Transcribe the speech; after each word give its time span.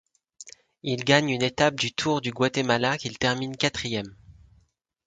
Il 0.81 1.03
gagne 1.03 1.29
une 1.29 1.43
étape 1.43 1.75
du 1.75 1.93
Tour 1.93 2.21
du 2.21 2.31
Guatemala 2.31 2.97
qu'il 2.97 3.19
termine 3.19 3.55
quatrième. 3.55 4.15